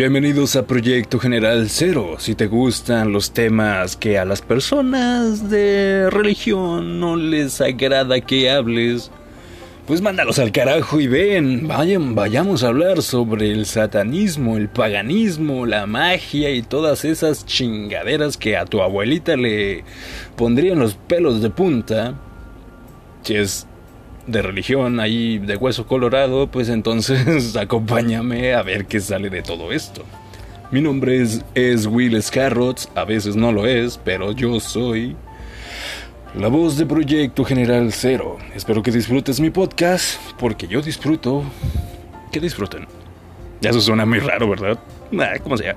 [0.00, 2.16] Bienvenidos a Proyecto General Cero.
[2.18, 8.50] Si te gustan los temas que a las personas de religión no les agrada que
[8.50, 9.10] hables,
[9.86, 15.66] pues mándalos al carajo y ven, vayan, vayamos a hablar sobre el satanismo, el paganismo,
[15.66, 19.84] la magia y todas esas chingaderas que a tu abuelita le
[20.34, 22.14] pondrían los pelos de punta.
[23.20, 23.66] Si es
[24.30, 29.72] de religión ahí de hueso colorado, pues entonces acompáñame a ver qué sale de todo
[29.72, 30.04] esto.
[30.70, 35.16] Mi nombre es, es Will Scarrots, a veces no lo es, pero yo soy
[36.34, 38.38] la voz de Proyecto General Cero.
[38.54, 41.42] Espero que disfrutes mi podcast, porque yo disfruto
[42.30, 42.86] que disfruten.
[43.60, 44.78] Eso suena muy raro, ¿verdad?
[45.42, 45.76] Como sea.